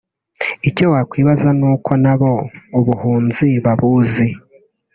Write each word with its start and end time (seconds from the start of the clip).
Icyo 0.69 0.85
wakwibaza 0.93 1.49
nuko 1.59 1.91
nabo 2.03 2.31
ubuhunzi 2.79 3.47
babuzi 3.63 4.27